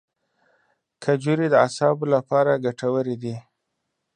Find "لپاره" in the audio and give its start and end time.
2.15-2.61